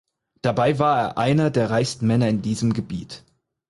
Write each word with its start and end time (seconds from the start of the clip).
Dabei 0.41 0.79
war 0.79 0.97
er 0.99 1.17
einer 1.19 1.51
der 1.51 1.69
reichsten 1.69 2.07
Männer 2.07 2.27
in 2.27 2.41
diesem 2.41 2.73
Gebiet. 2.73 3.23